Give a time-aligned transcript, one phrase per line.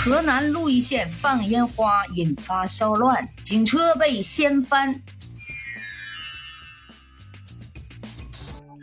[0.00, 5.02] 河南鹿邑县放烟花引发骚乱，警车被掀翻。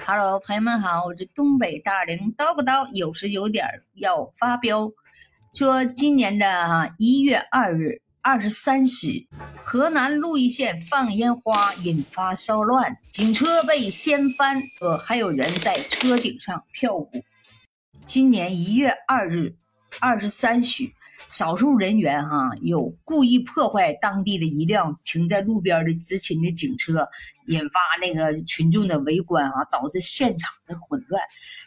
[0.06, 3.66] Hello，朋友们好，我是东北大龄叨不叨，有时有点
[3.96, 4.92] 要发飙。
[5.54, 9.26] 说今年的哈一月二日二十三时，
[9.56, 17.10] 河南鹿邑县放烟花引发骚乱，警车被掀翻，呃，还有人在车顶上跳舞。
[18.06, 19.56] 今年一月二日
[20.00, 20.94] 二十三许。
[21.28, 27.08] 少数人员哈有故意破坏当地的一辆停在路边的执勤的警车，
[27.48, 31.20] 引发那个群众的围观啊，导致现场的混乱。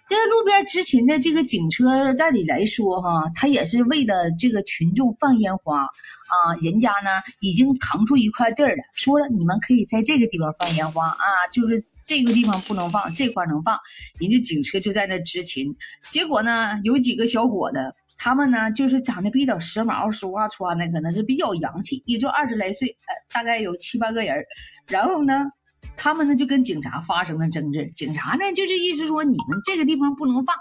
[0.07, 7.11] 这个路边执勤的这个警车，照理来说哈，他也是为了这个群众放烟花啊，人家呢
[7.41, 13.77] 已经腾出一块地儿了，说了你们可以在这个地方放烟花啊，就是这个地方不能放，这块能放。
[14.21, 15.75] 人家警车就在那执勤，
[16.11, 17.93] 结果呢有几个小伙子。
[18.19, 24.45] 他们呢，就是长得比较时髦，说话穿的可能是比较洋气，也就二十来岁，呃，大概有七八个人
[24.89, 25.47] 然后呢。
[25.99, 30.57] 他们呢就跟警察发生了争执，警察呢就是意思说你们这个地方不能放。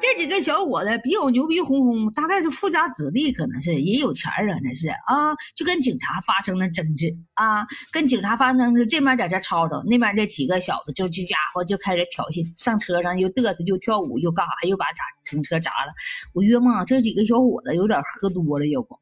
[0.00, 15.92] 这几个小伙子比较牛逼哄哄，大概是富家子弟，可能是也有钱儿，可能是啊，就跟警察发生了争执啊，跟警察发生争，这边在这吵吵，那边这几个小子就这家伙就开始挑衅，上车上又嘚瑟又跳舞又干啥，又把砸停车砸了。
[16.32, 18.98] 我约摸这几个小伙子有点喝多了，要不，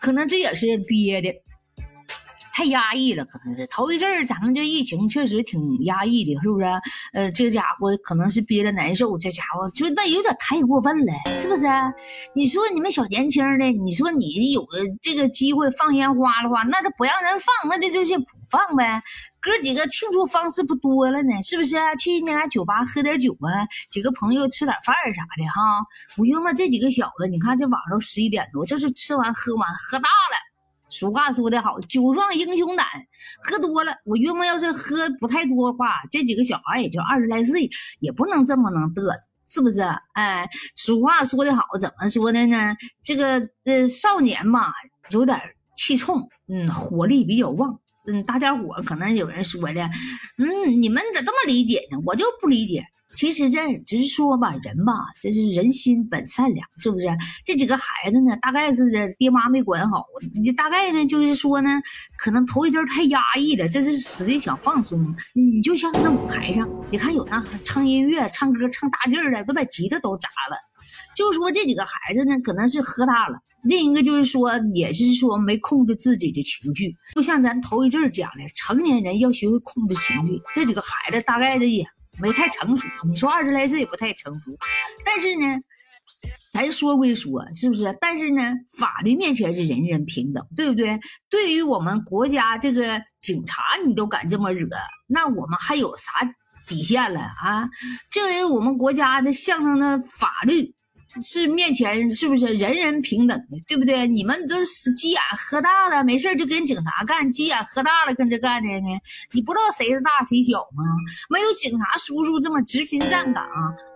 [0.00, 1.32] 可能这也是憋的。
[2.58, 6.66] 太压抑了，可能是头一阵儿，咱们这疫情确实挺压抑的，是不是？
[7.12, 11.66] 呃，这家伙可能是憋着难受，这家伙就那有点太过分了，是不是？
[12.34, 14.66] 你说你们小年轻的，你说你有
[15.00, 19.00] 这个机会放烟花的话，那他不让人放，那就就是不放呗。
[19.40, 21.76] 哥几个庆祝方式不多了呢，是不是？
[22.00, 25.86] 去那家酒吧喝点酒啊，几个朋友吃点饭啥的哈。
[26.16, 30.47] 不用了，这几个小子，你看这晚上都十一点多，这是吃完喝完喝大了。
[30.90, 32.86] 俗话说得好，酒壮英雄胆。
[33.42, 37.68] 喝多了，我约摸要是喝不太多的话，这几个小孩也就二十来岁，
[38.00, 39.12] 也不能这么能嘚瑟，
[39.46, 39.80] 是不是？
[40.14, 42.74] 哎，俗话说得好，怎么说的呢？
[43.02, 44.72] 这个呃，少年嘛，
[45.10, 45.38] 有点
[45.76, 47.78] 气冲，嗯，火力比较旺。
[48.06, 49.82] 嗯，大家伙可能有人说的，
[50.38, 51.98] 嗯，你们咋这么理解呢？
[52.06, 52.82] 我就不理解。
[53.18, 57.06] 其实这只是说吧，人吧，这是人心本善良，是不是？
[57.44, 58.84] 这几个孩子呢，大概是
[59.18, 60.04] 爹妈没管好，
[60.40, 61.68] 你大概呢就是说呢，
[62.16, 65.16] 可能头一阵太压抑了，这是使劲想放松。
[65.34, 70.56] 你就像那舞台上，你看有那唱音乐、唱歌唱大劲儿的，都把吉他都砸了。
[71.16, 76.94] 就说这几个孩子呢，可能是喝大了；另一个就是说，也是说没控制自己的情绪。
[77.16, 80.40] 就像咱头一阵讲的，成年人要学会控制情绪。
[80.54, 81.84] 这几个孩子大概的也。
[82.20, 84.56] 没太成熟，你说二十来岁也不太成熟，
[85.04, 85.46] 但是呢，
[86.52, 87.96] 咱说归说，是不是？
[88.00, 90.98] 但是呢，法律面前是人人平等，对不对？
[91.30, 94.68] 对于我们国家这个警察，你都敢这么惹，
[95.06, 96.12] 那我们还有啥
[96.66, 97.68] 底线了啊？
[98.10, 100.74] 这为我们国家的象征的法律。
[101.22, 104.06] 是面前是不是人人平等的，对不对？
[104.06, 108.86] 你们都是鸡眼喝大了，没事就跟警察干；鸡眼喝大了跟这干的呢？
[109.32, 110.84] 你不知道谁是大谁小吗？
[111.30, 113.44] 没有警察叔叔这么执勤站岗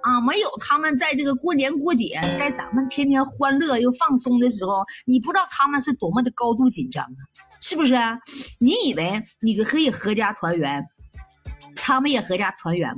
[0.03, 7.21] 啊，没有他们在这个过年过节，在咱们天天欢乐又放松的时候，你不知道他们是多么的高度紧张啊，
[7.61, 7.95] 是不是？
[8.59, 10.85] 你以为你可以合家团圆，
[11.77, 12.95] 他们也合家团圆？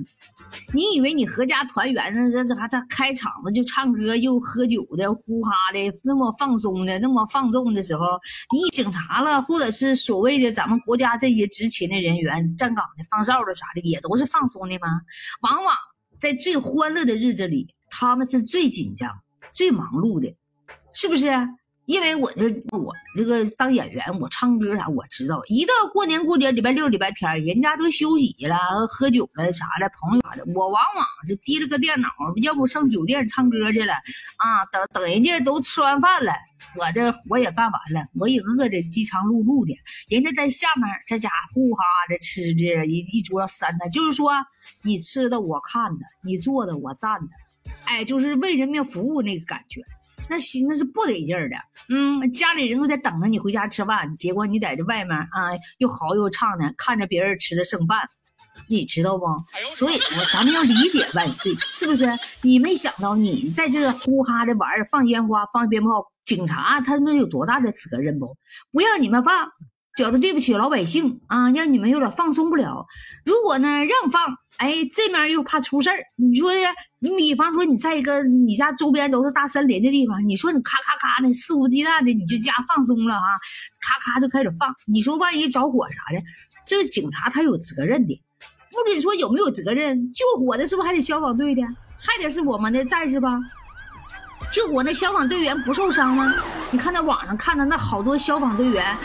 [0.72, 2.30] 你以为你合家团圆呢？
[2.30, 8.04] 这这还这开场子就唱歌又喝酒的，呼哈的那么放松的，那么放纵的时候，
[8.52, 14.88] 你警察了，或者是所谓的咱们国家这些执勤的人员站岗的放哨的啥的，也都是放松的吗？
[15.42, 15.75] 往往
[16.20, 19.10] 在最欢乐的日子里，他们是最紧张、
[19.52, 20.36] 最忙碌的，
[20.92, 21.26] 是不是？
[21.87, 25.43] 因为我这我这个当演员，我唱歌啥我知道。
[25.49, 28.56] 一到过年过节，礼拜六、礼拜天，人家都休息了，
[28.89, 32.09] 喝酒了啥的，朋友啥的，我往往是提了个电脑，
[32.43, 33.93] 要不上酒店唱歌去了
[34.39, 34.65] 啊。
[34.73, 36.32] 等等，人家都吃完饭了，
[36.75, 39.76] 我这活也干完了，我也饿的饥肠辘辘的，
[40.08, 44.32] 人家在下面这家呼哈的吃的，一一桌三菜，就是说
[44.82, 47.29] 你吃的我看的，你做的我赞的，
[47.85, 49.82] 哎，就是为人民服务那个感觉。
[50.29, 51.56] 那心那是不得劲儿的，
[51.88, 58.09] 嗯，家里人都在等着你回家吃饭，结果你在这外面啊，又嚎又唱的，看着别人吃的剩饭，
[58.69, 59.26] 你知道不？
[59.71, 62.06] 所以说，咱们要理解万岁，是不是？
[62.43, 68.37] 你没想到，你在这呼哈的玩儿，放烟花，放鞭炮，警察他们有多大的责任不？
[68.73, 69.49] 不让你们放，
[69.94, 72.87] 觉得对不起老百姓啊，让你们有点放松不了。
[73.25, 75.99] 如果呢让放，哎，这面又怕出事儿。
[76.17, 83.23] 你说呀，你比方说你在一个你家周边都是大森林的地方，你说你咔咔咔的肆无忌惮的，你就家放松了哈，
[83.81, 84.75] 咔咔就开始放。
[84.87, 86.23] 你说万一着火啥的，
[86.67, 88.20] 这警察他有责任的。
[88.73, 91.62] 不仅说有没有责任，救火的是不是还得消防队的，
[91.99, 93.38] 还得是我们的战士吧？
[94.52, 96.35] 救火那消防队员不受伤吗？
[96.73, 98.96] 你看那网上看的那好多消防队员。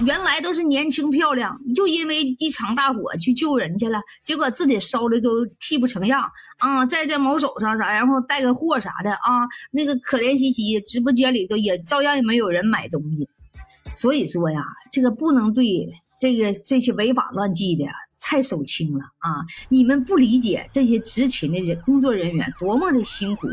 [0.00, 6.84] 原来都是年轻漂亮，就因为一场大火去救人去了，结果自己烧的都气不成样啊！
[6.84, 13.28] 在这某手上啥，然后带个货啥的啊，那个可怜兮兮，直播间里头也照样也没有人买东西。
[13.92, 15.64] 所以说呀，这个不能对
[16.18, 17.84] 这个这些违法乱纪的。
[18.26, 19.44] 太手轻了啊！
[19.68, 23.46] 你们不理解这些执勤的人工作人员多么的辛苦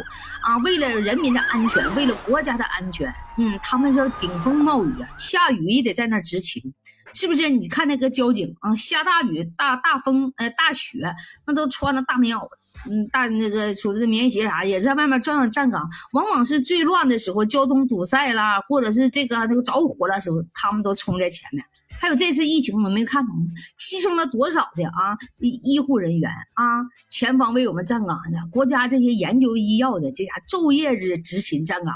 [0.44, 0.58] 啊！
[0.60, 6.74] 为了人民的安全，为了国家的安全，嗯，他们说顶风冒雨啊，下雨也得在那执勤，
[7.14, 7.50] 是不是？
[7.50, 10.98] 你看那个交警啊，下大雨、大大风、呃大雪，
[11.46, 12.48] 那都穿着大棉袄，
[12.90, 15.90] 嗯，大那个说的棉鞋啥，也在外面转转站岗。
[16.14, 21.66] 往往是最乱的时候，交通堵塞啦，或者是这个那个着火的时候，他们都冲在前面。
[22.00, 23.36] 还有这次疫情，我们没看懂，
[23.78, 31.94] 牺牲了多少的啊医医护人员啊，前方为我们站岗的国家这些研究医药的，这家昼夜日执勤站岗。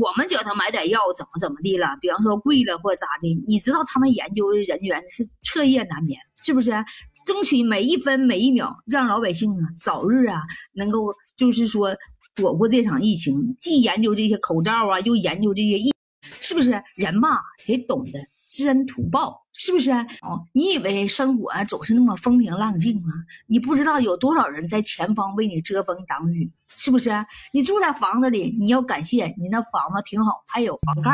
[0.00, 1.96] 我们叫他买点药，怎么怎么地了？
[2.00, 3.42] 比方说贵了或咋的？
[3.46, 6.72] 你知道他们研究的人员是彻夜难眠，是不是？
[7.24, 10.42] 争取每一分每一秒，让老百姓啊早日啊
[10.72, 11.96] 能够就是说
[12.34, 13.56] 躲过这场疫情。
[13.60, 15.94] 既研究这些口罩啊，又研究这些疫，
[16.40, 16.82] 是不是？
[16.96, 18.18] 人嘛得懂得。
[18.48, 19.90] 知恩图报是不是？
[19.92, 23.12] 哦，你以为生活总是那么风平浪静吗？
[23.46, 26.50] 你不知道有多少人在前方为你遮风挡雨。
[26.76, 27.10] 是不是？
[27.52, 31.10] 你住在房子里，你要感谢你那房子挺好，还有房盖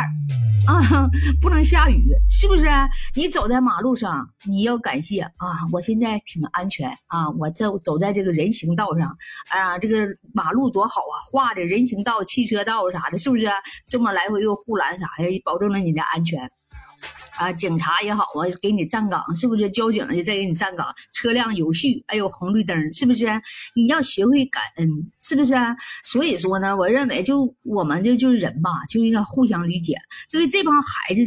[0.66, 1.08] 啊，
[1.40, 2.66] 不能下雨，是不是？
[3.14, 9.16] 你走在马路上，你要感谢啊，我现在挺安全啊，我走走在这个人行道上
[9.50, 13.46] 啊，这个马路多好啊，画的人行道、汽车道啥的，是不是？
[13.86, 16.50] 这么来回又护栏啥的，保证了你的安全。
[17.38, 19.70] 啊，警察也好啊，给你站岗，是不是？
[19.70, 23.26] 交警也在给你站岗，车辆有序，还有红绿灯，是不是？
[23.74, 24.88] 你要学会感恩，
[25.20, 25.54] 是不是？
[26.04, 29.94] 所以说呢，我认为就我们这就是人吧，就应该互相理解。
[30.30, 31.22] 所以这帮孩子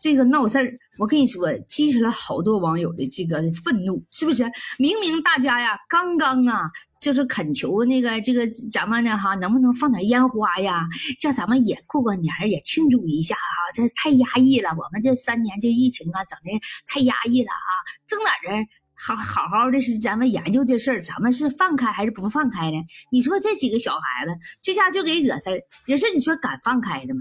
[0.00, 4.44] 这个闹事儿，我跟你说，激起了好多网友的这个愤怒，是不是？
[4.78, 6.70] 明明大家呀，刚刚啊。
[7.04, 10.88] 就是恳求那个这个咱们呢哈，能不能放点烟花呀？
[11.20, 13.72] 叫咱们也过过年也庆祝一下哈。
[13.74, 17.70] 这太压抑了，我们这三年这疫情啊，整的太压抑了啊。
[18.06, 18.48] 正在这
[18.94, 22.78] 好好好的是咱们研究这事儿，咱们是放开还是不放开呢？
[23.12, 27.20] 你说这几个小孩子，这家就给惹事儿，惹事儿，你说敢放开的吗？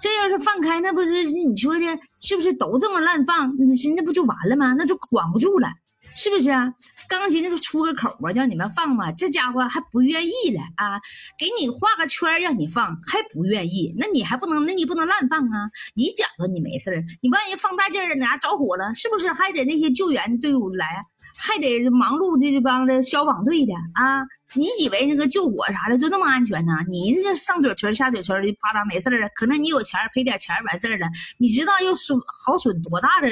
[0.00, 1.86] 这要是放开，那不是你说的，
[2.18, 3.54] 是不是都这么滥放？
[3.56, 4.74] 那那不就完了吗？
[4.76, 5.68] 那就管不住了。
[6.14, 6.74] 是不是啊？
[7.08, 11.00] 刚寻思出个口啊，让你们放嘛，这家伙还不愿意了啊！
[11.38, 15.70] 给你画个圈让你放，还不愿意，那你还不能，那你不能乱放啊！
[15.94, 21.04] 你讲说你没事你万一放大劲儿了，哪着火了，是不是还得那些救援队伍来，
[21.36, 24.22] 还得忙碌的这帮的消防队的啊？
[24.54, 26.72] 你以为那个救火啥的就那么安全呢？
[26.88, 31.06] 你这上嘴唇下嘴唇的，啪嗒没事了，可能你有钱赔点钱完事儿了，
[31.38, 33.28] 你知道要损耗损多大的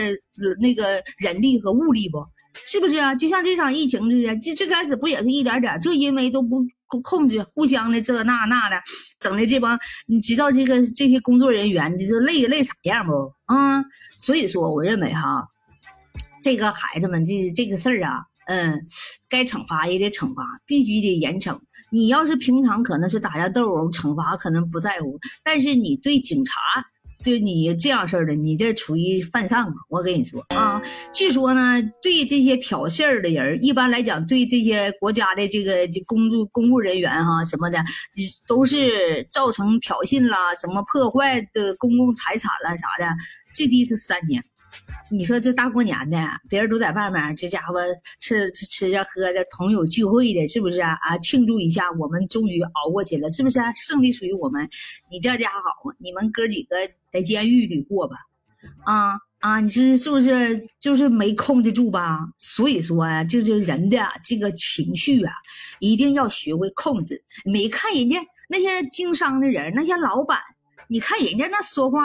[0.60, 2.26] 那个人力和物力不？
[2.64, 3.14] 是不是啊？
[3.14, 6.66] 就像这场疫情似的，最最开始不也是一点点，就因为都不
[7.02, 8.76] 控制，互相的这那那的，
[9.20, 13.12] 整的这帮，你知道这个这些工作人员，这就累累啥样不？
[13.46, 13.82] 啊，
[14.18, 15.46] 所以说我认为哈，
[16.42, 18.86] 这个孩子们这这个事儿啊，嗯，
[19.28, 21.58] 该惩罚也得惩罚，必须得严惩。
[21.90, 26.52] 你要是平常可能是打架斗殴，惩罚可能不在乎，但是你对警察。
[27.24, 29.74] 就你这样事儿的，你这处于犯上啊！
[29.88, 30.80] 我跟你说啊，
[31.12, 37.78] 据说呢，对这些挑衅儿的人，一般来讲，对这些国家的这个工作公务人员哈什么的，
[38.46, 43.16] 都是造成挑衅啦，什么破坏的公共财产啦啥的，
[43.54, 44.44] 最低是三年。
[45.10, 46.18] 你说这大过年的，
[46.48, 47.80] 别人都在外面，这家伙
[48.20, 51.16] 吃吃吃着喝着，朋友聚会的，是不是啊？
[51.22, 53.58] 庆祝一下，我们终于熬过去了，是不是？
[53.74, 54.68] 胜利属于我们。
[55.10, 56.76] 你这家好，你们哥几个
[57.10, 58.16] 在监狱里过吧？
[58.84, 62.20] 啊啊，你这是不是就是没控制住吧？
[62.36, 65.32] 所以说啊，就是人的这个情绪啊，
[65.78, 67.24] 一定要学会控制。
[67.44, 70.38] 没看人家那些经商的人，那些老板。
[70.88, 72.00] 你看人家那说话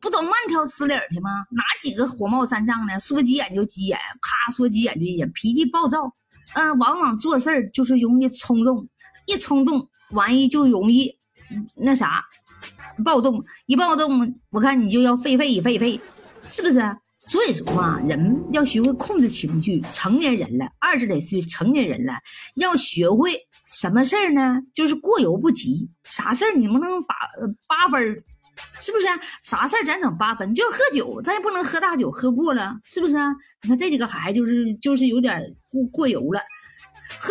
[0.00, 1.46] 不都慢条斯理的吗？
[1.50, 3.00] 哪几个火冒三丈的？
[3.00, 6.14] 说急眼就急眼，咔说急眼就急眼，脾气暴躁。
[6.54, 8.88] 嗯，往往做事儿就是容易冲动，
[9.26, 11.18] 一冲动完一就容易
[11.74, 12.24] 那啥
[13.04, 16.00] 暴动，一暴动我看你就要废废废废，
[16.44, 16.96] 是不是？
[17.26, 19.82] 所以说嘛，人要学会控制情绪。
[19.90, 22.20] 成年人了，二十来岁，成年人了，
[22.54, 24.60] 要学会什么事儿呢？
[24.74, 25.88] 就是过犹不及。
[26.04, 27.14] 啥事儿你不能把
[27.66, 28.00] 八分，
[28.80, 29.06] 是不是？
[29.42, 30.54] 啥事儿咱整八分？
[30.54, 33.16] 就喝酒，咱也不能喝大酒，喝过了，是不是？
[33.62, 36.40] 你看这几个孩子就是就是有点过过油了。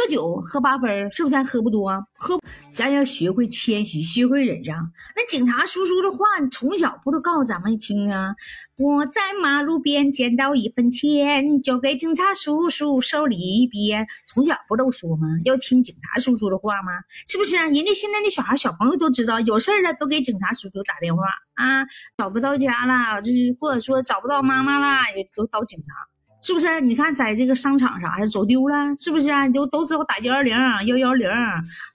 [0.06, 2.06] 喝酒喝八分是不是咱喝不多？
[2.14, 2.40] 喝，
[2.72, 4.92] 咱要学会谦虚，学会忍让。
[5.16, 8.36] 那警察叔叔的话，你从小不都告诉咱们听啊？
[8.78, 14.06] 我在马路边捡到一分钱，交给警察叔叔手里边。
[14.28, 15.28] 从小不都说吗？
[15.44, 16.92] 要听警察叔叔的话吗？
[17.28, 17.56] 是不是？
[17.56, 21.24] 人家现在的小孩小朋友都知道，有事儿了都给警察叔叔打电话
[21.56, 21.84] 啊。
[22.18, 26.15] 找不到家了，就是或者说找不到妈妈了，也都找警察。
[26.46, 26.80] 是不是？
[26.82, 29.50] 你看，在这个商场啥的走丢了，是不是啊？
[29.50, 31.28] 都都知道打幺幺零、幺幺零，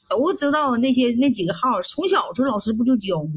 [0.08, 1.80] 都知道那些那几个号。
[1.82, 3.30] 从小时候老师不就教吗？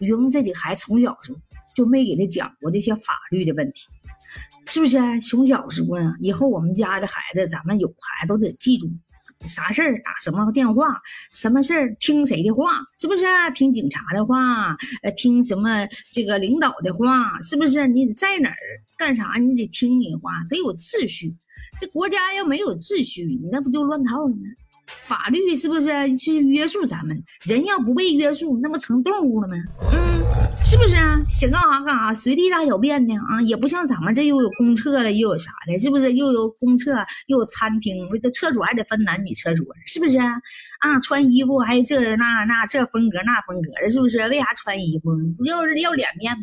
[0.00, 1.38] 我觉得这几个孩子从小时候
[1.76, 3.88] 就没给他讲过这些法律的问题，
[4.66, 4.96] 是不是？
[5.20, 8.86] 从小时候啊，以后我们家的孩子，咱们有孩子都得记住。
[9.48, 10.86] 啥事儿打什么电话？
[11.32, 12.80] 什么事儿听谁的话？
[12.98, 13.24] 是不是
[13.54, 14.76] 听警察的话？
[15.02, 17.38] 呃，听什么这个领导的话？
[17.40, 18.56] 是不是你在哪儿
[18.96, 19.38] 干啥？
[19.38, 21.36] 你得听人话，得有秩序。
[21.80, 24.42] 这国家要没有秩序，你那不就乱套了吗？
[24.86, 27.22] 法律是不是去约束咱们？
[27.44, 29.54] 人要不被约束，那不成动物了吗？
[29.92, 30.14] 嗯。
[30.64, 31.22] 是不是啊？
[31.26, 36.14] 想干啥干啥，随地大小便呢啊，也不像咱们这又有公厕了，又有啥的，是不是？
[36.14, 40.24] 又有公厕，又有餐厅，这厕所还得分男女厕所，是不是啊？
[40.80, 44.18] 啊，穿衣服还这那那这风格那风格的，是不是？
[44.28, 45.10] 为啥穿衣服？
[45.36, 46.42] 不要要脸面吗？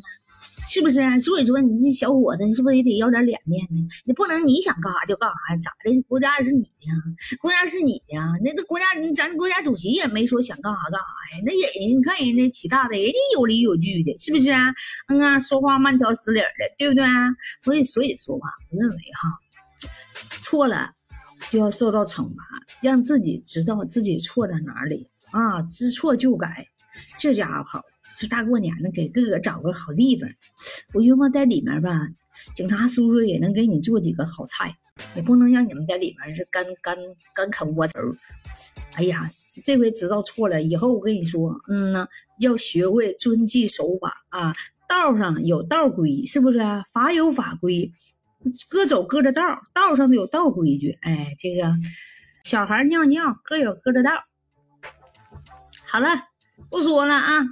[0.68, 1.20] 是不是？
[1.20, 3.88] 所以说，你这小伙子，你是不是也得要点脸面呢？
[4.06, 5.60] 你不能你想干啥就干啥呀？
[5.60, 6.02] 咋的？
[6.04, 6.94] 国家也是你的呀，
[7.42, 8.32] 国家是你的呀。
[8.44, 11.44] 那个国家，咱国家主席也没说想干啥干啥呀。
[11.46, 14.72] 那人，你看人家习大的，人家有理有据的，是不是啊？
[15.08, 16.46] 嗯啊，说话慢条斯理的，
[16.78, 17.06] 对不对？
[17.64, 19.90] 所以，所以说吧，我认为哈，
[20.42, 20.92] 错了
[21.50, 22.44] 就要受到惩罚，
[22.82, 26.68] 让自己知道自己错在哪里啊，知错就改。
[27.18, 27.84] 这家伙好
[28.16, 30.30] 这大过年的，给哥哥找个好地方，
[30.94, 32.08] 我约摸在里面吧，
[32.56, 34.78] 警察叔叔也能给你做几个好菜，
[35.16, 36.98] 也不能让你们在里面是干干
[37.34, 38.00] 干啃窝头。
[38.94, 39.30] 哎呀，
[39.64, 42.08] 这回知道错了，以后我跟你说，嗯呢，
[42.40, 44.54] 要学会遵纪守法啊，
[44.88, 46.60] 道上有道规，是不是？
[46.92, 47.92] 法有法规，
[48.70, 49.42] 各走各的道，
[49.74, 50.98] 道上都有道规矩。
[51.02, 51.74] 哎，这个
[52.44, 54.12] 小孩尿尿各有各的道。
[55.88, 56.10] 好了，
[56.70, 57.46] 不说了啊。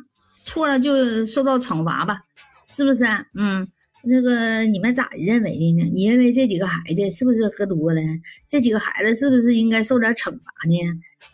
[0.50, 2.24] 错了就受到惩罚吧，
[2.68, 3.06] 是不是？
[3.36, 3.68] 嗯，
[4.04, 5.84] 那个你们咋认为的呢？
[5.94, 8.02] 你认为这几个孩子是不是喝多了？
[8.48, 10.76] 这几个孩子是不是应该受点惩罚呢？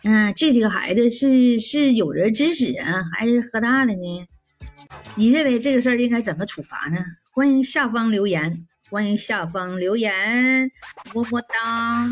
[0.04, 4.28] 嗯，这几个孩子是是有人指使啊，还是喝大了呢？
[5.16, 6.98] 你认为这个事儿应该怎么处罚呢？
[7.32, 10.70] 欢迎下方留言，欢迎下方留言，
[11.14, 12.10] 么么哒。